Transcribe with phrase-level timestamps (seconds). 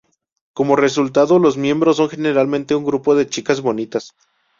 [0.53, 4.15] Como resultado, los miembros son generalmente un grupo de chicas bonitas.